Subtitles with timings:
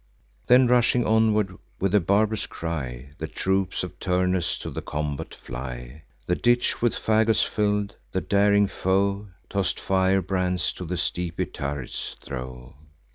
[0.47, 6.01] Then rushing onward with a barb'rous cry, The troops of Turnus to the combat fly.
[6.25, 12.77] The ditch with fagots fill'd, the daring foe Toss'd firebrands to the steepy turrets throw.